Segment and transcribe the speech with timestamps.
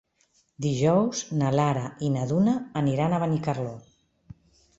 [0.65, 3.77] Dijous na Lara i na Duna aniran a Benicarló.